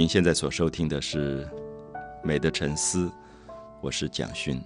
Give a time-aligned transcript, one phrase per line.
[0.00, 1.44] 您现在所收听的是
[2.24, 3.06] 《美的沉思》，
[3.82, 4.58] 我是蒋勋。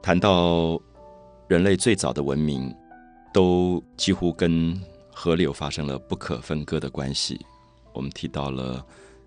[0.00, 0.80] 谈到
[1.46, 2.74] 人类最早的文明，
[3.34, 7.38] 都几乎跟河流发生了不可分割的关系。
[7.92, 8.82] 我们提到了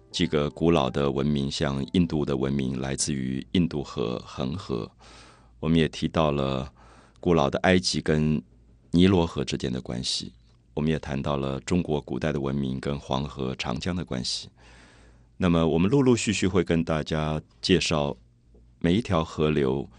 [0.10, 4.90] 几个古老的文明，像印度的文明来自于印度河、恒河。
[5.60, 6.68] 我们也提到了
[7.20, 8.42] 古老的埃及跟
[8.90, 10.34] 尼罗河之间的关系。
[10.74, 14.50] 我们也谈到了中国古代的文明跟黄河、长江的关系。
[15.44, 18.16] 那么，我们陆陆续续会跟大家介绍
[18.80, 19.90] 每一条河流，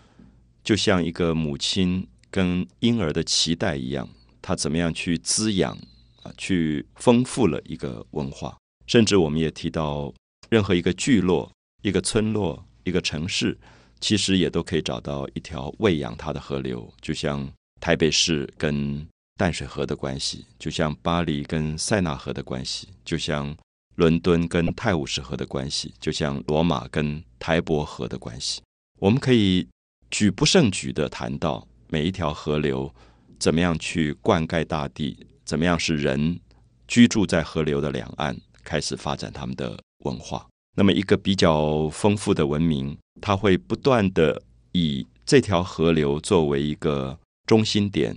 [0.62, 4.09] 就像一个母亲跟婴儿的脐带一样，
[4.41, 5.77] 它怎么样去滋养
[6.23, 8.56] 啊，去丰富了一个文化。
[8.86, 10.11] 甚至我们也提到，
[10.48, 13.58] 任何一个聚落、一个村落、一个城市，
[14.01, 17.47] 其实也都可以找到一条喂养它的河流，就像
[17.83, 19.06] 台北市跟。
[19.36, 23.53] 淡水河的关系，就像巴黎跟塞纳河的关系，就像
[23.97, 28.62] 伦敦跟泰晤士河的关系，就像罗马跟台伯河的关系。
[29.01, 29.67] 我们可以
[30.11, 32.92] 举不胜举的谈到每一条河流
[33.39, 36.41] 怎么样去灌溉大地，怎么样是人
[36.86, 40.47] 居住在河流的两岸开始发展他们的文化。
[40.77, 44.42] 那么一个比较丰富的文明，它会不断的
[44.73, 48.17] 以这条河流作为一个中心点。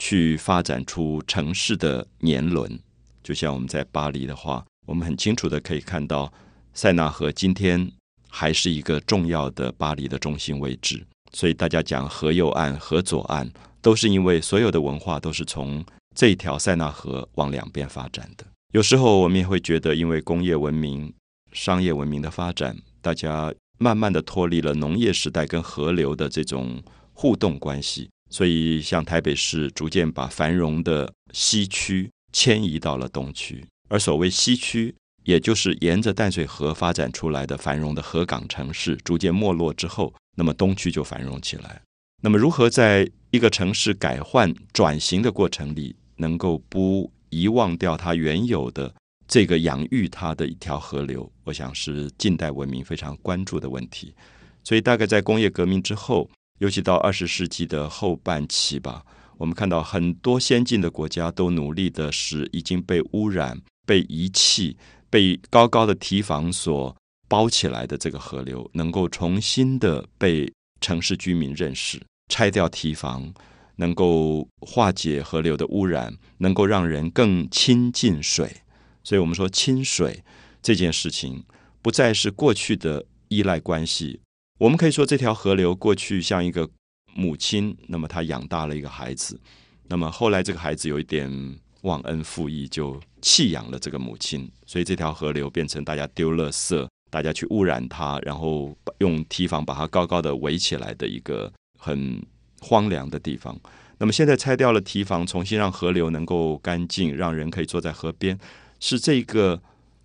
[0.00, 2.78] 去发展出城市的年轮，
[3.20, 6.32] 就像我们在巴黎的话，我们很清楚的可以看到，
[6.72, 7.92] 塞纳河今天
[8.26, 11.06] 还是一个重要的巴黎的中心位置。
[11.34, 13.50] 所以大家讲河右岸、河左岸，
[13.82, 15.84] 都是因为所有的文化都是从
[16.16, 18.46] 这一条塞纳河往两边发展的。
[18.72, 21.12] 有时候我们也会觉得，因为工业文明、
[21.52, 26.82] 商业文明的发展，大家慢慢的脱离了农业时代跟河流的这种
[27.12, 28.08] 互动关系。
[28.30, 34.94] 所以，像台北市逐渐把繁荣的西区迁移到了东区，而所谓西区，
[35.24, 41.82] 也就是沿着淡水河发展出来的繁荣的河港城市，逐渐没落之后，那么东区就繁荣起来。
[42.22, 48.94] 那么，如何在一个城市改换转型的过程里，能够不遗忘掉它原有的
[49.26, 51.30] 这个养育它的一条河流？
[51.44, 54.14] 我想是近代文明非常关注的问题。
[54.62, 56.30] 所以，大概在工业革命之后。
[56.60, 59.04] 尤其到二十世纪的后半期吧，
[59.36, 63.56] 我们看到很多先进的国家都努力的使已经被污染、
[63.88, 64.76] 被遗弃、
[65.08, 66.94] 被高高的堤防所
[67.26, 71.98] 包起来的这个河流，能够重新的被城市居民认识，
[72.30, 73.32] 拆掉堤防，
[73.76, 78.58] 能够化解河流的污染，能够让人更亲近水。
[79.02, 80.22] 所以，我们说亲水
[80.60, 81.42] 这件事情，
[81.80, 84.20] 不再是过去的依赖关系。
[84.58, 86.68] 我们可以说，这条河流过去像一个
[87.14, 89.40] 母亲，那么她养大了一个孩子，
[89.88, 102.22] 那么后来这个孩子有一点忘恩负义，就弃养了这个母亲，所以这条河流变成大家丢垃圾、大家去污染它，然后用堤防把它高高的围起来的一个很
[102.60, 103.58] 荒凉的地方。
[103.98, 108.38] 那么现在拆掉了堤防，重新让河流能够干净，让人可以坐在河边，
[108.80, 109.60] 是这个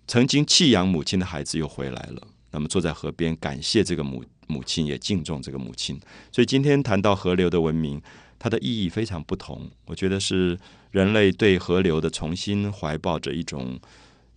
[0.06, 2.26] 曾经弃养母亲的孩子又回来了。
[2.50, 4.24] 那么坐在河边，感谢这个母。
[4.46, 5.98] 母亲也敬重这个母亲，
[6.30, 7.98] 所以今天谈到河流的文明，
[8.38, 9.70] 它的意义非常不同。
[9.86, 10.58] 我觉得是
[10.94, 13.76] 人类对河流的重新怀抱着一种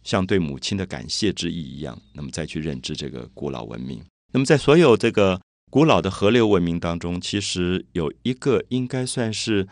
[0.04, 4.04] 像对母亲的感谢之意一样，那么再去认知这个古老文明。
[4.34, 9.68] 那么在所有这个古老的河流文明当中，其实有一个应该算是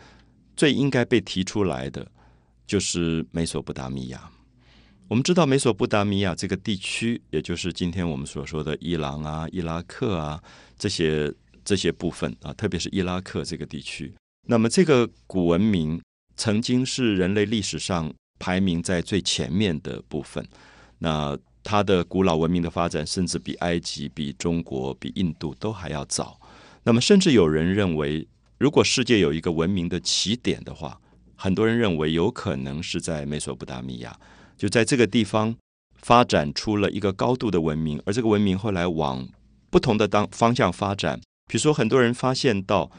[0.56, 2.06] 最应该被提出来的，
[2.68, 4.30] 就是美索不达米亚。
[5.08, 10.40] 我们知道美索不达米亚这个地区，也就是今天我们所说的伊朗啊、伊拉克啊
[10.78, 11.34] 这些
[11.64, 14.14] 这些部分啊，特别是伊拉克这个地区。
[14.46, 16.00] 那么这个古文明
[16.36, 20.46] 曾经是人类历史上排名在最前面的部分。
[20.98, 26.38] 那它的古老文明的发展，甚至比埃及、比中国、比印度都还要早。
[26.84, 28.26] 那么甚至有人认为，
[28.58, 31.00] 如果世界有一个文明的起点的话，
[31.34, 34.16] 很多人认为有可能是在美索不达米亚。
[34.56, 35.54] 就在这个地方
[35.96, 39.28] 发展出了一个高度的文明，而这个文明后来往
[39.68, 41.20] 不同的当方向发展。
[41.48, 42.90] 比如说，很多人发现到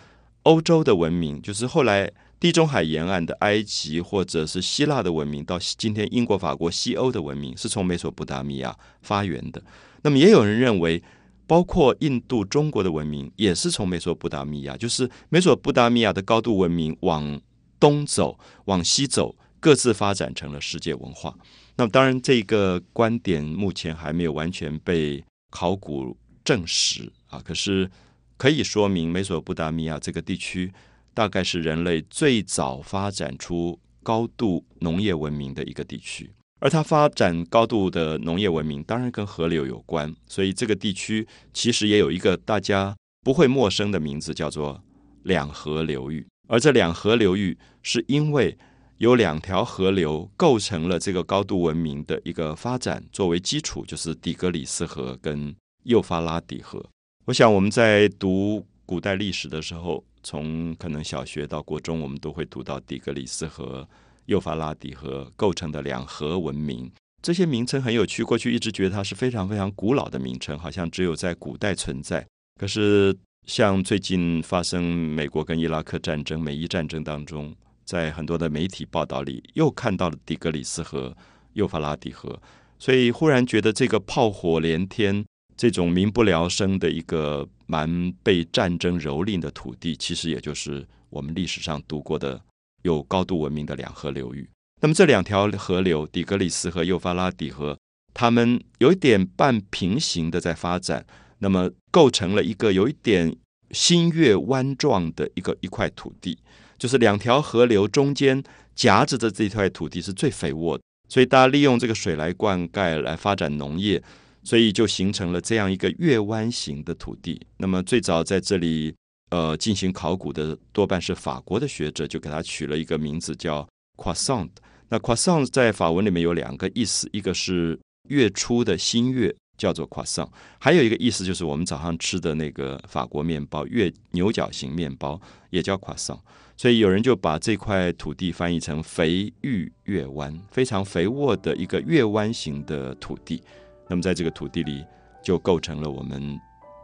[0.44, 9.62] 欧洲的文明，就是后来地中海沿岸的埃及或者是希腊的文明，到今天英国、法国、西欧的文明，是从美索不达米亚发源的。
[10.04, 11.02] 那么，也有人认为，
[11.46, 17.42] 包括印度、中国的文明，也是从美索不达米亚，就是美索不达米亚的高度文明往
[17.80, 19.36] 东走，往西走。
[19.60, 21.36] 各自发展成了世界文化。
[21.78, 27.42] 那么，当然，这个观点目前还没有完全被考古证实啊。
[27.44, 27.90] 可是，
[28.38, 30.72] 可以说明美索不达米亚这个地区
[31.18, 36.32] 大概是人类最早发展出高度农业文明的一个地区。
[36.60, 40.16] 而它发展高度的农业文明，当然跟河流有关。
[40.28, 44.80] 所以这个地区其实也有一个大家不会陌生的名字，叫做
[45.24, 46.28] 两河流域。
[46.48, 48.56] 而这两河流域是因为
[49.00, 55.56] 有两条河流构成了这个高度文明的一个发展，作为基础就是底格里斯河跟
[55.86, 56.88] 幼发拉底河。
[57.26, 63.88] 我想我们在读古代历史的时候，从可能小学到国中，我们都会读到底格里斯河、
[64.26, 66.92] 幼发拉底河构成的两河文明。
[67.22, 72.28] 这些名称很有趣，过去一直觉得它是非常非常古老的名称，好像只有在古代存在。
[72.60, 73.16] 可是
[73.46, 77.56] 像最近发生美国跟伊拉克战争、美伊战争当中。
[77.86, 81.16] 在很多的媒体报道里，又看到了底格里斯河、
[81.54, 82.38] 幼发拉底河，
[82.78, 85.26] 所以忽然觉得这个炮火连天、
[85.58, 92.40] 这种民不聊生的一个蛮被战争蹂躏的土地，其实也就是我们历史上读过的
[92.84, 94.48] 有高度文明的两河流域。
[94.80, 97.76] 那么这两条河流底格里斯和幼发拉底河，
[98.14, 101.04] 它们有一点半平行的在发展，
[101.40, 103.36] 那么构成了一个有一点
[103.72, 106.38] 新月弯状的一个一块土地。
[106.78, 108.44] 就是两条河流中间
[108.76, 114.00] 夹着的这块土地是最肥沃的，所以大家利用这个水来灌溉来发展农业，
[114.48, 117.46] 所以就形成了这样一个月湾型的土地。
[117.58, 118.96] 那么最早在这里
[119.32, 123.68] 呃进行考古的多半是法国的学者，就给他取了一个名字叫
[123.98, 124.52] Croissant。
[124.88, 127.78] 那 Croissant 在法文里面有两个意思，一个是
[128.08, 129.36] 月初的新月。
[129.58, 130.30] 叫做 croissant，
[130.60, 135.20] 还有一个意思就是我们早上吃的那个法国面包，月牛角形面包
[135.50, 136.20] 也叫 croissant。
[136.56, 143.42] 所以有人就把这块土地翻译成肥玉月湾，非常肥沃的一个月湾型的土地。
[143.90, 144.86] 那么在这个土地里，
[145.22, 146.22] 就构成了我们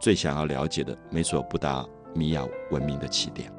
[0.00, 1.84] 最想要了解的美索不达
[2.14, 3.52] 米亚文明的起点。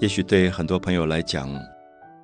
[0.00, 1.48] 也许对很多朋友来讲，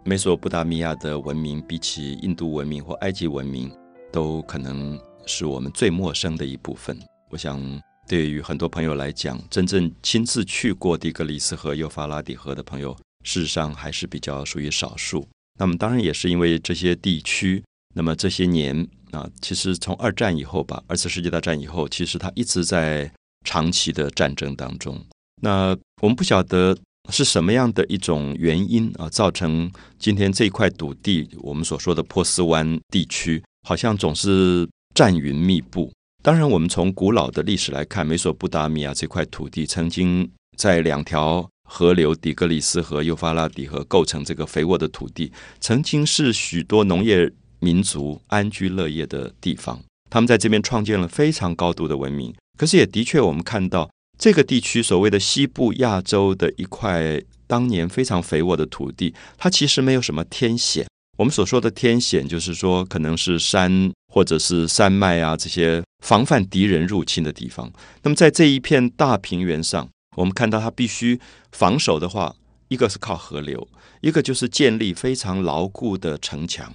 [0.02, 3.70] 美索不达米亚的文明比起印度文明或埃及文明，
[4.10, 6.98] 都可能是我们最陌生的一部分。
[7.28, 7.60] 我想，
[8.08, 15.28] 对于很多朋友来讲，真正亲自去过底格里斯河、幼发拉底河的朋友，事实上还是比较属于少数。
[15.58, 17.62] 那么，当然也是因为这些地区，
[17.94, 23.12] 那么这些年啊，其实从二战以后吧，二次世界大战以后，其实它一直在
[23.44, 24.98] 长期的战争当中。
[25.42, 26.74] 那我们不晓得。
[27.08, 35.90] 是什么样的一种原因啊，造成今天这块土地，我们所说的波斯湾地区，好像总是战云密布？
[36.22, 49.80] 当然，我们从古老的历史来看，美索不达米亚这块土地曾经在两条河流底格里斯河、幼发拉底河构成这个肥沃的土地，曾经是许多农业民族安居乐业的地方。
[50.10, 52.34] 他们在这边创建了非常高度的文明。
[52.58, 53.90] 可是，也的确，我们看到。
[54.20, 60.86] 这个地区所谓的西部亚洲的一块当年非常肥沃的土地，它其实没有什么天险。
[61.16, 67.72] 我们所说的天险，就是说可能是山或者是山脉啊这些防范敌人入侵的地方。
[68.02, 71.18] 那么在这一片大平原上，我们看到它必须
[71.52, 72.36] 防守的话，
[72.68, 73.66] 一个是靠河流，
[74.02, 76.70] 一个就是建立非常牢固的城墙。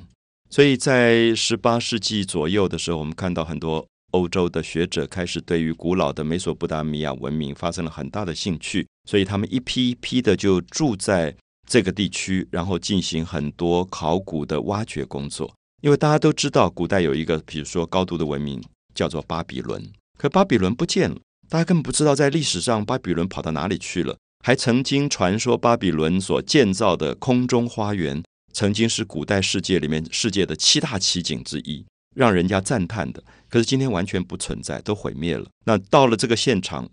[0.49, 3.85] 所以在十八世纪左右的时候，我们看到很多。
[4.15, 11.35] 欧洲的学者开始对于古老的美索不达米亚文明发生了很大的兴趣，所以他们一批一批的就住在
[11.69, 15.53] 这个地区，然后进行很多考古的挖掘工作。
[15.81, 21.17] 因为大家都知道，古代有一个，比如说高度的文明叫做巴比伦，可巴比伦不见了，
[21.49, 24.17] 大家根本不知道在历史上巴比伦跑到哪里去了。
[24.43, 31.83] 还曾经传说巴比伦所建造的空中花园，曾经是古代世界里面世界的七大奇景之一。
[32.15, 35.45] 让人家赞叹的，可是今天完全不存在，都毁灭了。
[35.65, 36.89] 那到了这个现场，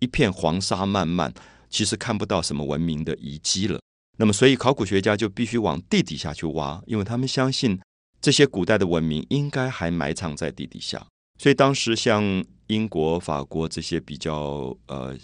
[0.00, 1.32] 一片黄沙漫漫，
[1.70, 3.78] 其实看不到什么文明的遗迹了。
[4.18, 7.78] 那么，所以考古学家就必须往地底下去挖，因为他们相信
[8.20, 11.06] 这些古代的文明应该还埋藏在地底下。
[11.38, 15.16] 所以当时像英国、法国这些比较呃。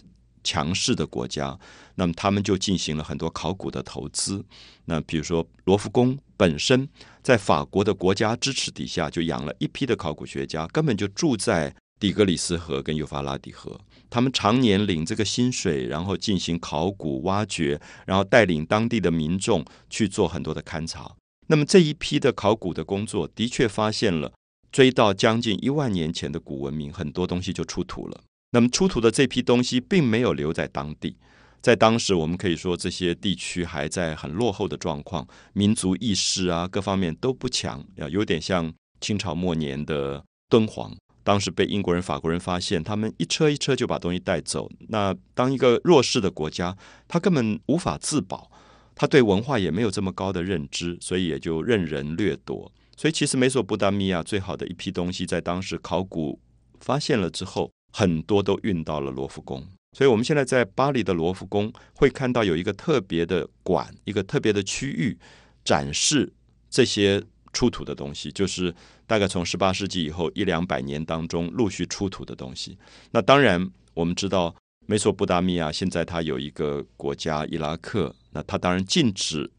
[0.45, 1.59] 强势的国家，
[1.97, 4.43] 那么他们就进行了很多考古的投资。
[4.87, 6.89] 那比如说罗浮宫本身
[7.23, 13.79] 在法国的国家支持底下，就养了一批的考古学家，根本就住在底格里斯河跟幼发拉底河。
[14.09, 21.15] 他们常年领这个薪水，然后进行考古挖掘，然后带领当地的民众去做很多的勘察。
[21.49, 24.33] 那么这一批的考古的工作，的确发现了
[24.71, 28.21] 追到将近一万年前的古文明，很多东西就出土了。
[28.53, 31.17] 那么出土的这批东西并没有留在当地，
[31.61, 40.97] 在当时，我们可以说这些地区还在很落后的状况，民族意识啊各方面都不强，啊有点像清朝末年的敦煌。
[41.25, 44.71] 当时被英国人、法国人发现，他们一车一车就把东西带走。
[44.89, 46.75] 那当一个弱势的国家，
[47.07, 48.51] 他根本无法自保，
[48.95, 52.73] 他对文化也没有这么高的认知，所以也就任人掠夺。
[52.97, 56.41] 所以，其实美索不达米亚最好的一批东西，在当时考古
[56.81, 59.67] 发现了之后，很多都运到了罗浮宫。
[59.93, 65.19] 所以，我们现在在巴黎的罗浮宫会看到有一个特别的馆，一个特别的区域，
[65.65, 66.33] 展示
[66.71, 68.75] 这些出土的东西，就是。
[69.09, 72.77] 大概从十八世纪以后一两百年当中陆续出土的东西。
[73.11, 74.55] 那当然，我们知道
[74.87, 79.51] 美索不达米亚现在它有一个国家伊拉克，那它当然禁止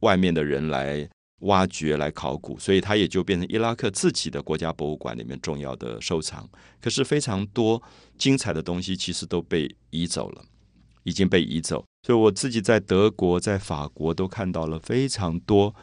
[0.00, 1.08] 外面的人来
[1.40, 6.48] 挖掘、来考古，所以它也就变成伊拉克自己的国家博物馆里面重要的收藏。
[6.80, 7.82] 可是非常多
[8.16, 10.42] 精彩的东西其实都被移走了，
[11.02, 11.84] 已经被移走。
[12.06, 15.74] 所以我自己在德国、在法国都看到了非常多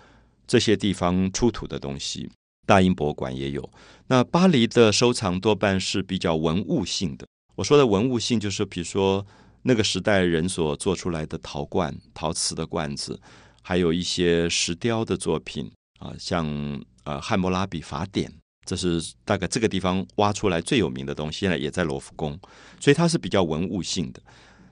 [0.47, 2.29] 这些地方出土的东西。
[2.65, 3.69] 大英博物馆也有。
[4.07, 7.27] 那巴黎的收藏多半是比较文物性的。
[7.55, 9.25] 我说的文物性，就是比如说
[9.63, 13.19] 那个时代人所做出来的陶罐、陶瓷的罐子，
[13.63, 16.45] 还有一些石雕的作品啊，像
[17.05, 18.29] 呃《汉谟拉比法典》，
[18.63, 22.39] 这是大概这个地方挖出来最有名的东西，现在也在罗浮宫，
[22.79, 24.21] 所以它是比较文物性的。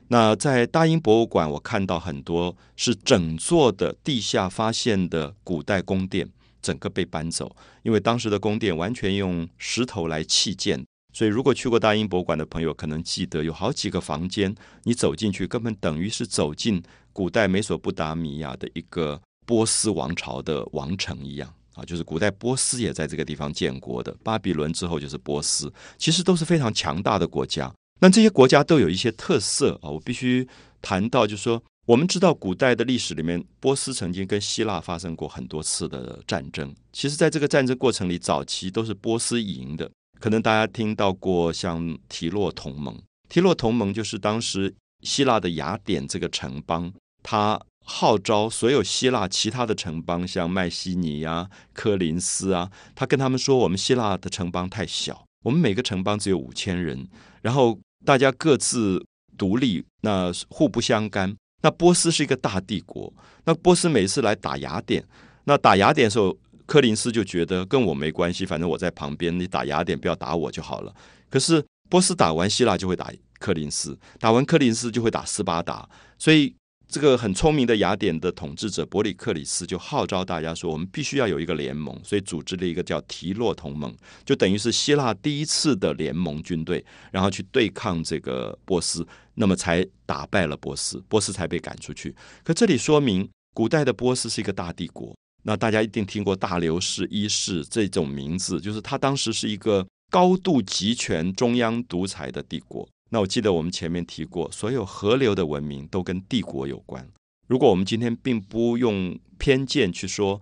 [0.10, 6.30] 那在大英博物馆，我看到很多是整座的地下发现的古代宫殿。
[6.64, 16.84] 整个被搬走，因为当时的宫殿完全用石头来砌建，所以如果去过大英博物馆的朋友，可能记得有好几个房间，你走进去根本等于是走进
[17.14, 27.74] 古代美索不达米亚的一个波斯王朝的王城一样啊，就是古代波斯也在这个地方建国的，巴比伦之后就是波斯，其实都是非常强大的国家。
[28.00, 30.48] 那这些国家都有一些特色啊，我必须
[30.82, 31.62] 谈到，就是说。
[31.88, 36.74] 我们知道，古代的历史里面，波斯曾经跟希腊发生过很多次的战争。
[36.94, 39.90] 其实，在这个战争过程里，早期都是波斯赢的。
[40.20, 42.96] 可能大家听到过像提洛同盟，
[43.28, 46.92] 提洛同盟就是当时希腊的雅典这个城邦，
[47.24, 57.08] 他号召所有希腊其他的城邦，像麦西尼啊、科林斯啊，他跟他们说：我们希腊的城邦太小，我们每个城邦只有五千人，
[57.42, 59.04] 然后大家各自
[59.38, 61.36] 独立，那互不相干。
[61.64, 63.12] 那波斯是一个大帝国，
[63.46, 65.04] 那波斯每次来打雅典，
[65.44, 70.94] 那打雅典的时候，柯林斯就觉得跟我没关系，反正我在旁边，你打雅典不要打我就好了。
[71.30, 76.56] 可是波斯打完希腊就会打柯林斯，打完柯林斯就会打斯巴达，所以。
[76.94, 83.96] 这个很聪明的雅典的统治者伯里克里斯就号召大家说：“我们必须要有一个联盟。”所以组织了一个叫提洛同盟，
[84.26, 92.14] 就等于是希腊第一次的联盟军队，然后去对抗这个波斯，那么才打败了波斯，波斯才被赶出去。
[92.44, 95.16] 可这里说明，古代的波斯是一个大帝国。
[95.44, 102.88] 那大家一定听过大流士一世这种名字，就是他当时是一个高度集权、中央独裁的帝国。
[103.12, 107.08] 那我记得我们前面提过，所有河流的文明都跟帝国有关。
[107.48, 110.42] 如果我们今天并不用偏见去说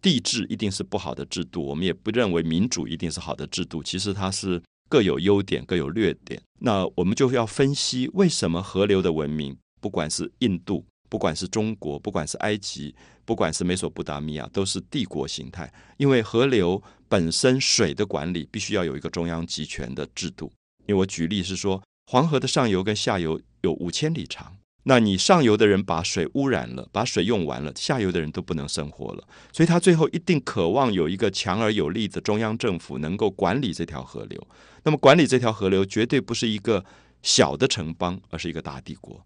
[0.00, 3.82] 帝制一定是不好的制度，我们也不认为民主一定是好的制度。
[3.82, 6.40] 其实它是各有优点，各有劣点。
[6.60, 12.94] 那我们就要分析为什么河流的文明，不管是印度，不管是中国，不管是埃及，
[13.24, 15.72] 不管是美索不达米亚，都是帝国形态。
[15.96, 20.52] 因为河流本身水的管理必须要有一个中央集权的制度。
[20.86, 21.82] 因为我举例是说。
[22.10, 34.48] 黄河的上游跟下游有五千里长，那你上游的人把水污染了，把水用完了，下游的人都不能生活了，所以他最后一定渴望有一个强而有力的中央政府能够管理这条河流。
[34.84, 36.82] 那么管理这条河流绝对不是一个
[37.20, 39.22] 小的城邦，而是一个大帝国。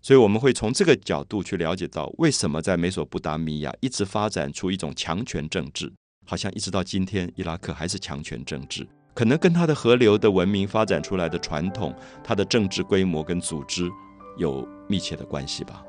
[0.00, 5.92] 所以我们会从这个角度去了解到，为什么在美索不达米亚一直发展出一种强权政治，
[6.26, 8.86] 好像一直到今天，伊拉克还是强权政治。
[9.12, 13.90] 可能跟它的河流的文明发展出来的传统，它的政治规模跟组织
[14.38, 15.82] 有密切的关系吧。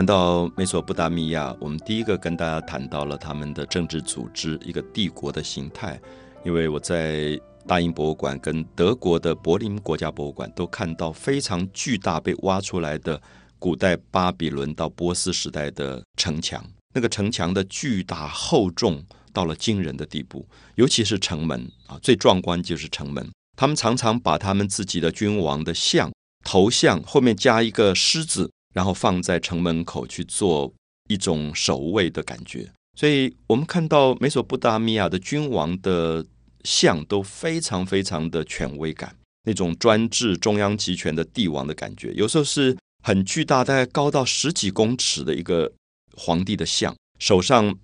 [0.00, 6.00] 谈到美索不达米亚，我们第一个跟大家谈到了他们的政治组织，一个帝国的形态。
[6.42, 13.20] 因为我在大英博物馆跟德国的柏林国家博物馆都看到非常巨大被挖出来的
[13.58, 16.64] 古代巴比伦到波斯时代的城墙，
[16.94, 19.04] 那个城墙的巨大厚重
[19.34, 23.30] 到了惊人的地步，尤其是城门啊，最壮观就是城门。
[23.54, 26.10] 他们常常把他们自己的君王的像
[26.42, 30.72] 头像后面加一个狮子，然后放在城门口去做
[31.08, 32.70] 一种守卫的感觉。
[32.96, 36.24] 所以我们看到美索不达米亚的君王的
[36.64, 42.12] 像都非常非常的权威感，那种专制中央集权的帝王的感觉。
[42.14, 45.72] 有时候是很巨大，大概高到十几公尺的一个
[46.16, 47.76] 皇帝的像，手上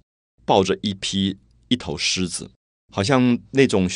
[0.45, 1.37] 抱着一匹
[1.69, 2.51] 一头狮子，
[2.93, 3.89] 好像那种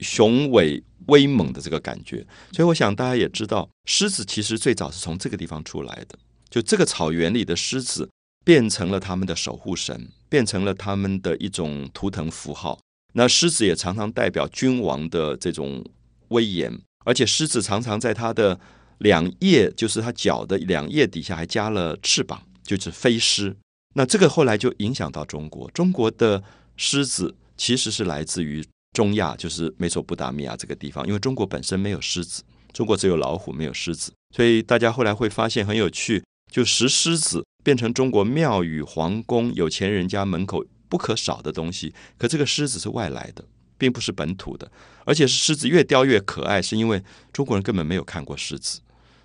[0.00, 0.82] 雄伟。
[1.08, 6.18] 威猛的这个感觉，所以我想大家也知道，狮子其实最早是从这个地方出来的。
[6.56, 8.08] 就这个草原里的狮子，
[8.42, 12.78] 变成了他们的守护神，变成了他们的一种图腾符号。
[13.12, 15.84] 那狮子也常常代表君王的这种
[16.28, 18.58] 威严，而且狮子常常在它的
[19.00, 23.54] 两叶，就是它脚的两叶底下还加了翅膀，就是飞狮。
[23.94, 26.42] 那这个后来就影响到中国，中国的
[26.78, 28.64] 狮子其实是来自于。
[28.94, 41.92] 中亚就是美索不达米亚这个地方，因为中国本身没有狮子，中国只有老虎，没有狮子，所以大家后来会发现很有趣，就石狮子变成中国庙宇、皇宫、有钱人家门口不可少的东西。
[42.16, 43.44] 可这个狮子是外来的，
[43.76, 44.70] 并不是本土的，
[45.04, 48.80] 而且是狮子越雕越可爱，是因为中国人根本没有看过狮子。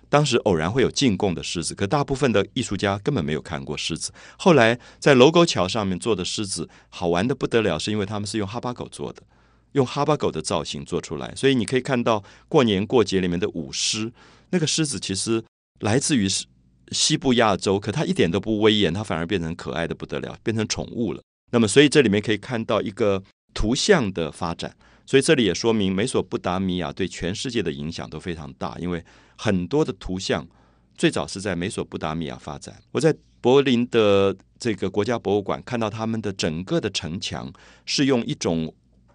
[0.08, 4.12] 当时偶然会有进贡的狮子，可大部分的艺术家根本没有看过狮子。
[4.36, 9.22] 后来在楼沟桥上面做的狮子好玩的不得了，是因为他们是用哈巴狗做的。
[9.72, 14.12] 用哈巴狗的造型做出来，所以你可以看到过年过节里面的舞狮，
[14.50, 15.42] 那个狮子其实
[15.80, 16.28] 来自于
[16.92, 21.22] 西部亚洲，可它一点都不威严，它反而变成可爱的不得了，变成宠物了。
[21.50, 23.22] 那么，所以这里面可以看到一个
[23.54, 29.04] 图像的发展，所以这里也说明美索不达米亚对全世界的影响都非常大，因为
[29.36, 30.46] 很多的图像
[30.96, 32.74] 最早是在美索不达米亚发展。
[32.92, 37.52] 我在柏林的这个国家博物馆看到他们的整个的城墙
[37.86, 38.74] 是用一种。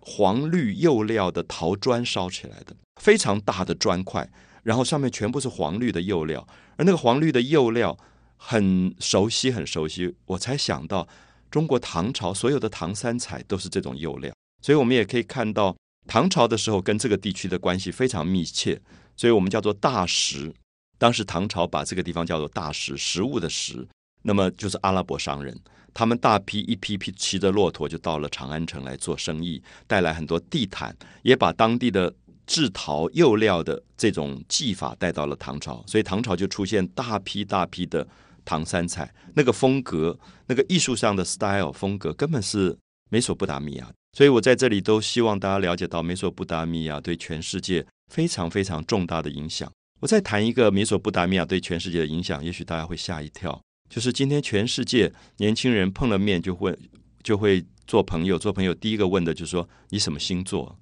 [0.10, 4.26] 黄绿釉料的陶砖烧起来的非常大的砖块，
[4.64, 6.48] 然后上面全部是黄绿的釉料，
[6.78, 7.98] 而那个黄绿的釉料
[8.38, 10.16] 很熟悉，很熟悉。
[10.26, 11.08] 我才想到，
[11.52, 15.76] 中国唐朝所有的唐三彩都是这种釉料，所以我们也可以看到
[16.08, 18.80] 唐朝的时候跟这个地区的关系非常密切，
[19.16, 20.54] 所以我们叫做大食。
[20.98, 23.88] 当时唐朝把这个地方叫做大食，食物的食，
[24.22, 25.60] 那么就是阿拉伯商人。
[25.94, 32.14] 他们大批一批批骑着骆驼就到了长安城来做生意，带来很多地毯，也把当地的
[32.48, 38.08] 制陶釉料的这种技法带到了唐朝，所以唐朝就出现大批大批的
[38.44, 42.76] 唐三彩，那个风格，那个艺术上的 style 风格根本是
[43.10, 43.92] 美索不达米亚。
[44.14, 49.72] 所以我在这里都希望大家了解到美索不达米亚对全世界非常非常重大的影响。
[50.00, 53.62] 我再谈一个美索不达米亚对全世界的影响，也许大家会吓一跳。
[53.90, 56.78] 就是今天，全世界年轻人碰了面就会
[57.22, 58.40] 就会做朋友。
[58.40, 60.78] 做朋友第一个问的就是说你什么星座？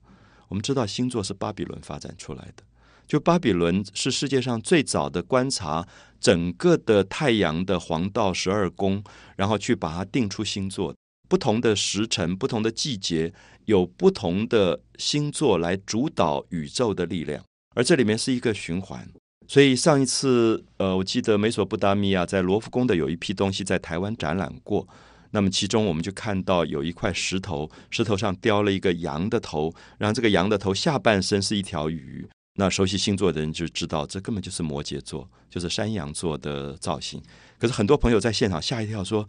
[0.48, 2.64] 我们知道星座是巴比伦发展出来的。
[3.08, 5.88] 就巴比伦是世界上最早的观察
[6.20, 9.04] 整个的太阳的黄道十二宫，
[9.36, 10.96] 然后去把它定出星座。
[11.28, 13.34] 不同的时辰、不同的季节，
[13.66, 17.44] 有不同的星座来主导宇宙的力量，
[17.76, 19.08] 而这里面是一个循环。
[19.48, 24.88] 所以上一次，呃，我记得美索不达米亚在罗浮宫的有一批东西在台湾展览过。
[25.36, 32.26] 那么其中我们就看到有一块石头，石头上雕了一个羊的头，然后这个羊的头下半身是一条鱼。
[32.54, 37.22] 那熟悉星座的人就知道，这根本就是摩羯座，就是山羊座的造型。
[37.60, 39.28] 可是很多朋友在现场吓一跳，说：“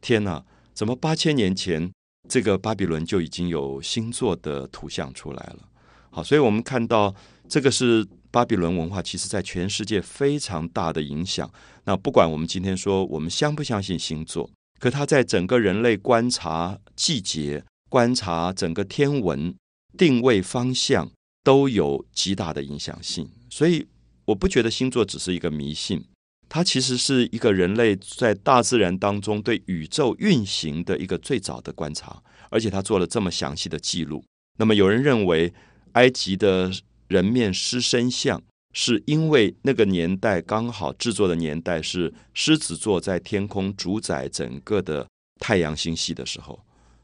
[0.00, 1.90] 天哪，怎么八千年前
[2.28, 5.68] 这个巴比伦就已经有星座的图像出来了？”
[6.12, 7.12] 好，所以我们看到
[7.48, 8.06] 这个是。
[8.32, 11.52] 巴比伦文化其实在全世界非常大的影响。
[11.84, 14.48] 那不管我们今天说我们相不相信星座，
[14.82, 19.54] 可它在整个人类观察季节、观察整个天文、
[19.96, 21.08] 定位方向
[21.44, 23.30] 都有极大的影响性。
[23.48, 23.86] 所以
[24.24, 26.04] 我不觉得星座只是一个迷信，
[26.48, 34.24] 它其实是一个人类在大自然当中对宇宙运行的一个最早的观察，而且他做了这么详细的记录。
[34.58, 35.54] 那么有人认为
[35.92, 36.72] 埃及的。
[37.08, 45.06] 人面狮身像，是因为那个年代刚好制作的年代是狮子座在天空主宰整个的
[45.38, 46.58] 太阳星系的时候，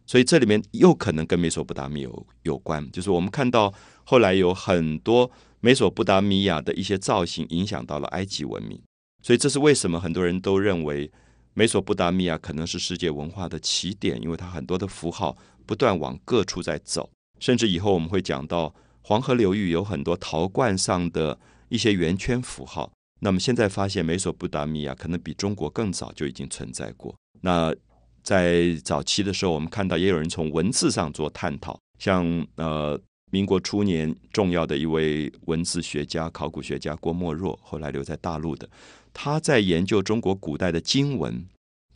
[0.06, 2.90] 所以这里面又可能跟美索不达米有有关。
[2.90, 3.72] 就是我们看到
[4.04, 8.80] 后来有很多美索不达米亚的一些造型影响到了埃及文明，
[9.22, 11.10] 所以这是为什么很多人都认为
[11.52, 18.74] 美索不达米亚可能是世界文化的起点，因为它很多的符号不断往各处在走，甚至以后我们会讲到。
[19.00, 27.14] 黄河流域有很多陶罐上的一些圆圈符号，那么现在发现美索不达米亚可能比中国更早就已经存在过。
[27.40, 27.74] 那
[28.22, 33.00] 在早期的时候，我们看到也有人从文字上做探讨，像呃。
[33.30, 38.66] 民国初年，重要的一位文字学家、考古学家郭沫若，后来留在大陆的，
[39.12, 41.46] 他在研究中国古代的经文，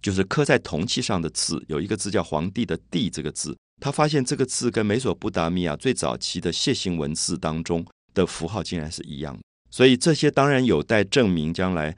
[0.03, 7.83] 就是刻在铜器上的字，有一个字叫“皇帝”的“帝”这个字，他发现这个字跟美索不达米亚最早期的楔形文字当中
[8.13, 9.41] 的符号竟然是一样，
[9.73, 11.97] 所以这些当然有待证明，将来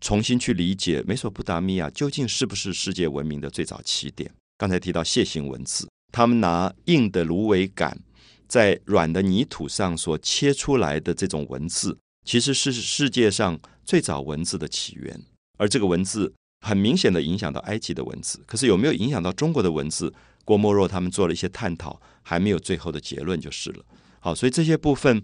[0.00, 4.30] 重新去理解美索不达米亚究竟是不是世界文明的最早起点。
[4.58, 7.98] 刚才提到楔形文字，他们拿硬的芦苇杆。
[8.48, 15.18] 在软的泥土上所切出来的这种文字，其实是世界上最早文字的起源。
[15.56, 16.30] 而这个文字
[16.60, 20.12] 很明显的影响到埃及的文字，可是有没有影响到中国的文字？
[20.44, 23.82] 郭沫若他们做了一些探讨，还没有最后的结论就是了。
[24.20, 25.22] 好，所以这些部分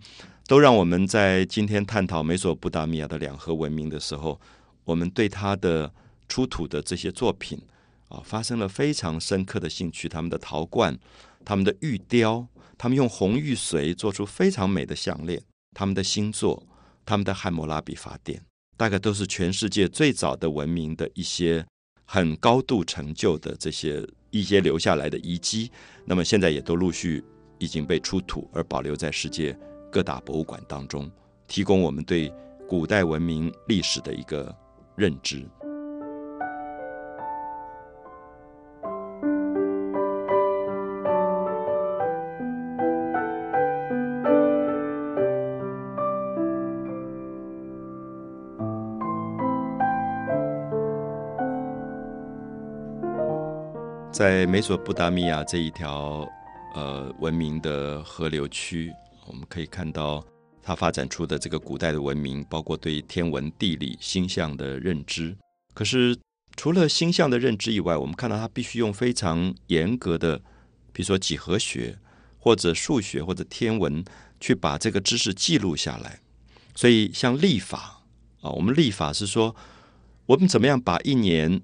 [0.49, 4.41] 都让我们在今天探讨美索不达米亚的两河文明的时候，
[4.83, 5.93] 我们对他的
[6.27, 7.61] 出土的这些作品
[8.09, 10.09] 啊，发生了非常深刻的兴趣。
[10.09, 10.99] 他们的陶罐，
[11.45, 12.49] 他们的玉雕。
[12.79, 15.43] 他们用红玉髓做出非常美的项链，
[15.75, 16.65] 他们的星座，
[17.05, 18.41] 他们的汉谟拉比法典，
[18.77, 21.67] 大概都是全世界最早的文明的一些
[22.05, 25.71] 很高度成就的这些一些留下来的遗迹。
[26.07, 27.23] 那么现在也都陆续
[27.59, 29.59] 已经被出土，而保留在世界
[29.99, 31.11] 各大博物馆当中，
[31.49, 32.33] 提供我们对
[32.69, 34.55] 古代文明历史的一个
[34.95, 35.45] 认知。
[54.13, 56.25] 在美索不达米亚这一条
[56.77, 58.93] 呃文明的河流区，
[59.29, 60.25] 我们可以看到
[60.63, 65.37] 它发展出的这个古代的文明，包括对天文、地理、星象的认知。
[65.75, 66.19] 可是
[66.57, 70.39] 除了星象的认知以外，我们看到它必须用非常严格的，
[70.93, 71.99] 比如说几何学
[72.39, 74.05] 或者数学或者天文，
[74.41, 76.21] 去把这个知识记录下来。
[76.75, 78.03] 所以像历法
[78.41, 79.55] 啊，我们历法是说，
[80.27, 81.61] 我们怎么样把一年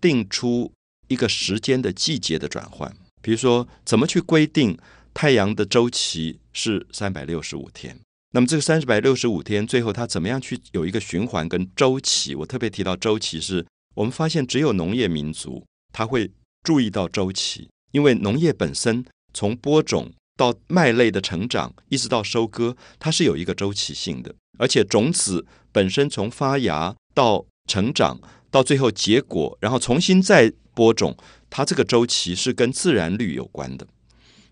[0.00, 0.72] 定出。
[1.08, 4.76] 一个时间的季节的转换，比如说怎么去规定
[5.12, 8.00] 太阳的周期是三百六十五天？
[8.30, 12.34] 那么这个三百六十五天，最后它怎么样去有一个循环跟周期？
[12.34, 15.62] 我特别提到周期，是我们发现只有农业民族
[15.92, 16.30] 他会
[16.62, 28.18] 注意到周期，因为农业本身从播种到麦类的成长，一直到收割，它是有一个周期性的，而且种子本身从发芽到成长
[28.50, 30.52] 到最后结果，然后重新再。
[30.76, 31.16] 播种，
[31.48, 33.86] 它这个周期是跟自然律有关的，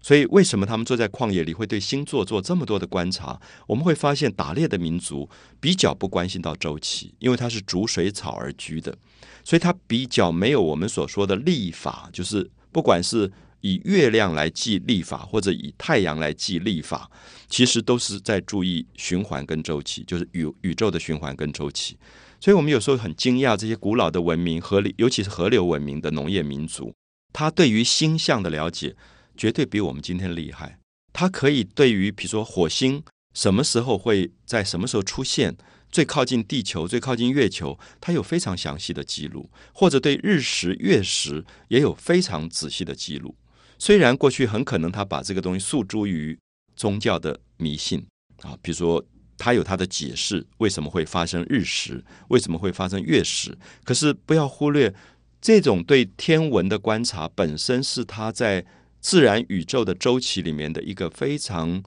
[0.03, 3.41] 所以为什么他们坐在旷野里会对星座做这么多的观察？
[3.69, 5.29] 我们会发现打猎的民族
[5.61, 8.97] 比较不关心到周期，因为它是逐水草而居的，
[9.45, 17.09] 所以它比较没有我们所说的历法，就是不管是以月亮来记历法，或者以太阳来记历法，
[17.49, 21.97] 其实都是在注意循环跟周期，就是宇宇宙的循环跟周期。
[22.41, 26.93] 所以，我们有时候很惊讶，这些古老的文明，河流，尤其是河流文明的农业民族，
[27.33, 28.97] 他对于星象的了解
[29.43, 30.79] 绝对比我们今天厉害。
[31.13, 33.03] 他可以对于，比如说火星
[33.35, 35.57] 什么时候会在什么时候出现，
[35.91, 43.35] 最靠近地球、最靠近月球，他有非常详细的记录；或者对日食、月食也有非常仔细的记录。
[43.81, 46.39] 虽然过去很可能他把这个东西诉诸于
[46.77, 48.07] 宗教的迷信
[48.43, 49.05] 啊，比如说。
[49.39, 53.59] 他有他的解释，为什么会发生日食，为什么会发生月食？
[53.83, 54.95] 可是不要忽略，
[55.41, 58.65] 这种对天文的观察本身是他在
[59.03, 61.83] 自然宇宙的周期里面的一个非常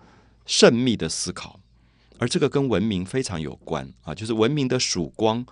[0.46, 1.60] 慎密的思考，
[2.20, 5.44] 而这个跟文明非常有关啊，就是文明的曙光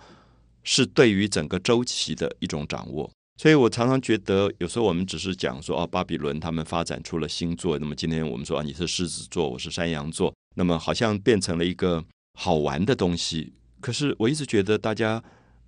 [0.62, 3.10] 是对于整个周期的一种掌握。
[3.40, 10.32] 所以我常常觉得，有时候我们只是讲说，哦，巴比伦他们发展出了星座，那么今天我们说啊，你是狮子座，我是山羊座。
[10.54, 12.04] 那么好像变成了一个
[12.38, 15.20] 好玩的东西，可是我一直觉得大家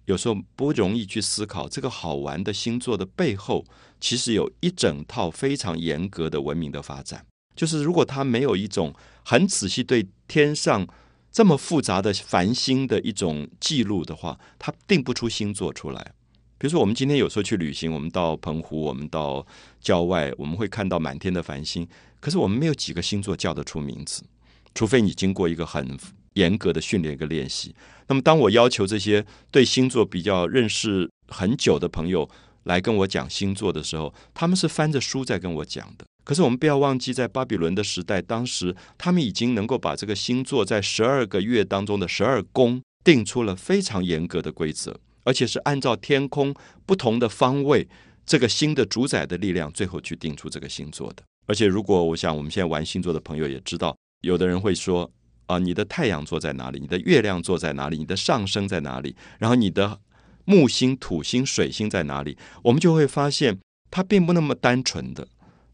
[0.06, 3.64] 有时候不容易去思考，这个好玩的星座的背后，
[4.00, 7.26] 其实有一整套非常严格的文明的发展。
[7.54, 10.86] 就是如果他没有一种很仔细对天上
[11.32, 16.12] 这么复杂的繁星的一种记录的话，他定不出星座出来。
[16.58, 19.46] 比如说，我们今天有时候去旅行，我们到澎湖，我们到
[19.80, 21.86] 郊外，我们会看到满天的繁星，
[22.20, 24.22] 可是我们没有几个星座叫得出名字。
[24.74, 25.98] 除非你经过一个很
[26.34, 27.74] 严格的训练、一个练习。
[28.08, 32.28] 那么，当我要求这些对星座比较认识很久的朋友
[32.64, 36.04] 来跟我讲星座的时候，他们是翻着书在跟我讲的。
[36.24, 46.52] 可是，我们不要忘记，在巴比伦的时代，当时他们已经能够把这个星座在十二个月当中的十二宫定出了非常严格的规则，而且是按照天空
[46.84, 47.88] 不同的方位
[48.24, 51.22] 这个新的主宰的力量，最后去定出这个星座的。
[51.46, 55.08] 而且，如果我想，我们现在玩星座的朋友也知道，有的人会说
[55.46, 56.78] 啊，你的太阳座在哪里？
[56.78, 57.96] 你的月亮座在哪里？
[57.96, 59.16] 你的上升在哪里？
[59.38, 60.00] 然后你的
[60.44, 62.36] 木星、土星、水星在哪里？
[62.62, 63.58] 我们就会发现，
[63.90, 65.26] 它并不那么单纯的，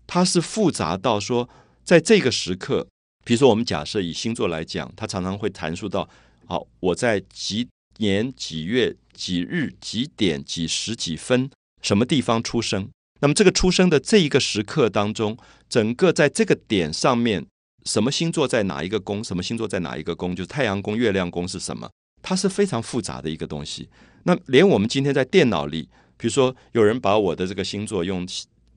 [0.07, 1.49] 它是复杂到说，
[1.85, 2.87] 在这个时刻，
[3.25, 6.09] 比如说我们假设以星座来讲，它常常会阐述到，
[6.47, 12.89] 好，我在几年几月几日几点几时几分什么地方出生。
[13.21, 17.47] 那么这个出生的这一个时刻当中，整个在这个点上面，
[17.85, 21.91] 什么星座在哪一个宫，什么星座在哪一个宫，就是太阳宫、月亮宫是什么？
[22.23, 23.89] 它是非常复杂的一个东西。
[24.25, 28.27] 那连我们今天在电脑里，比如说有人把我的这个星座用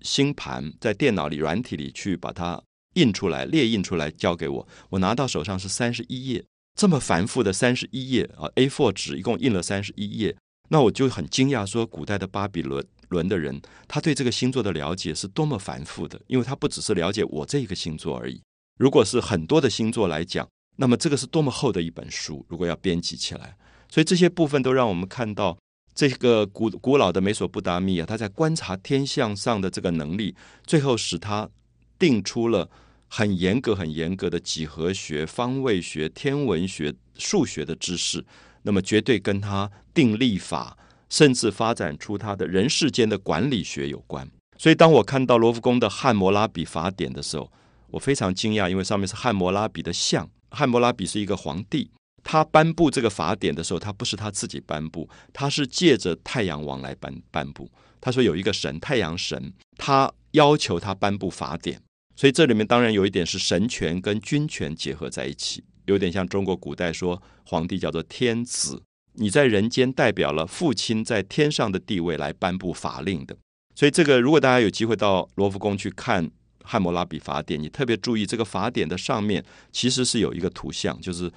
[0.02, 2.62] 星盘在电脑里软体里去把它
[2.96, 6.44] 印出来、列印出来交给我，我拿到手上是三十一页，
[6.76, 10.36] 这么繁复的三十一页啊，A4 纸一共印了三十一页，
[10.70, 12.86] 那我就很惊讶，说古代的巴比伦。
[13.10, 18.41] 轮的人，他对这个星座的了解是多么繁复的，因为他不只是了解我这一个星座而已。
[18.77, 23.55] 如果是很多的星座来讲，那么这个是多么厚的一本书，如果要编辑起来，
[23.89, 25.57] 所以这些部分都让我们看到
[25.93, 30.35] 这个古古老的美索不达米亚，他在观察天象上的这个能力，
[30.65, 31.49] 最后使他
[31.97, 32.69] 定出了
[33.07, 38.25] 很严格、很严格的几何学、方位学、天文学、数学的知识，
[38.63, 40.77] 那么绝对跟他定历法。
[41.07, 47.49] 甚至发展出他的人世间的管理学有关，所以当我看到罗浮宫的汉谟拉比法典的时候，
[47.91, 50.30] 我非常惊讶，因为上面是汉谟拉比的像。
[50.50, 51.89] 汉谟拉比是一个皇帝，
[52.24, 57.69] 他颁布这个法典的时候，他不是他自己颁布，他是借着太阳王来颁颁布。
[58.00, 61.82] 他说有一个神，太阳神，他要求他颁布法典，
[62.15, 68.82] 所以这里面当然有一点是神权跟君权结合在一起，有点像中国古代说皇帝叫做天子。
[69.13, 73.36] 你在人间代表了父亲在天上的地位来颁布法令的，
[73.74, 76.30] 所以这个如果大家有机会到罗浮宫去看
[76.65, 81.32] 汉谟拉比法典，你特别注意这个法典的上面其实是有一个图像，就是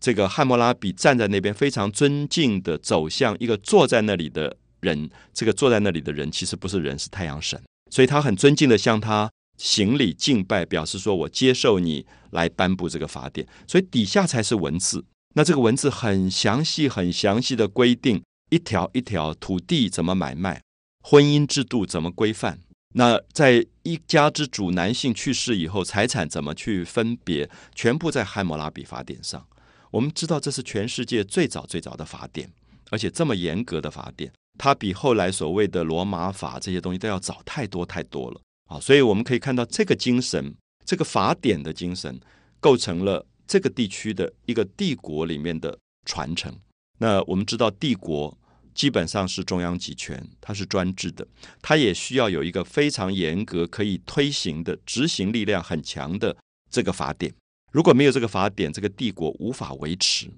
[0.00, 15.04] 这个汉谟拉比站在那边非常尊敬的走向一个坐在那里的人，这个坐在那里的人其实不是人，是太阳神，所以他很尊敬的向他行礼敬拜，表示说我接受你来颁布这个法典，所以底下才是文字。
[15.34, 20.62] 那这个文字很详细、很详细的规定，一条一条土地怎么买卖，
[21.02, 22.58] 婚姻制度怎么规范。
[22.94, 29.46] 那在一家之主男性去世以后，财产怎么去分别，全部在汉谟拉比法典上。
[29.90, 32.50] 我们知道这是全世界最早最早的法典，
[32.90, 38.80] 而且这么严格的法典，它比后来所谓的罗马法这些东西都要早太多太多了啊！
[38.80, 42.20] 所以我们可以看到，这个精神，这个法典的精神，
[42.60, 43.26] 构成了。
[43.50, 45.76] 这个地区的一个帝国里面的
[46.06, 46.56] 传承，
[46.98, 48.38] 那我们知道帝国
[48.74, 51.26] 基本上是中央集权，它是专制的，
[51.60, 56.36] 它也需要有一个非常严格可以推行的执行力量很强的
[56.70, 57.32] 这个法典。
[57.72, 60.28] 如果没有这个法典，这个帝国无法维持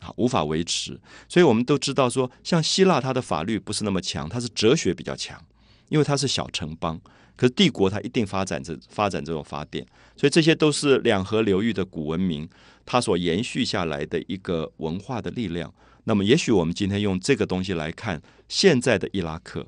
[0.00, 1.00] 啊，无法维持。
[1.28, 5.42] 所以我们都知道说，像希腊，它的法律不是那么强，它是哲学比较强，
[5.88, 7.00] 因为它是小城邦。
[7.36, 9.84] 可是帝国它一定发展这发展这种法典，
[10.16, 12.48] 所以这些都是两河流域的古文明，
[12.86, 15.72] 它所延续下来的一个文化的力量。
[16.04, 19.66] 那么，也许我们今天用这个东西来看现在的伊拉克，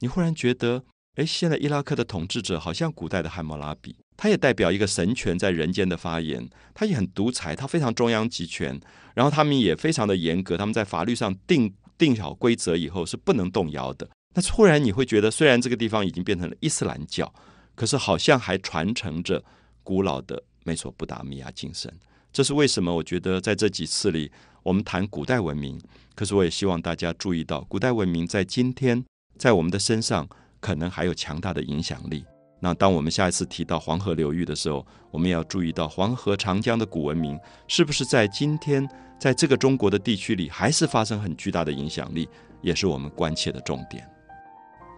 [0.00, 8.80] 你忽然觉得，哎，现在伊拉克的统治者好像古代的汉谟拉比，他也代表一个神权在人间的发言，他也很独裁，他非常中央集权，
[9.14, 14.08] 然后他们也非常的严格，他们在法律上定定好规则以后是不能动摇的。
[14.34, 17.32] 那突然你会觉得，虽然这个地方已经变成了伊斯兰教，
[17.74, 19.44] 可是好像还传承着
[19.82, 21.92] 古老的美索不达米亚精神。
[22.30, 22.94] 这是为什么？
[22.94, 24.30] 我觉得在这几次里，
[24.68, 25.80] 我们谈古代文明，
[26.14, 29.02] 可是我也希望大家注意到，古代文明在今天
[29.38, 30.28] 在我们的身上
[30.60, 32.22] 可能还有强大的影响力。
[32.60, 38.86] 那当我们下一次提到黄河流域的时候，我们也要注意到黄河、长江的古文明是不是在今天
[39.18, 42.28] 在这个中国的地区里还是发生很巨大的影响力，
[42.60, 44.06] 也是我们关切的重点。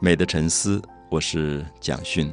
[0.01, 2.29] 美的沉思，我是蒋勋。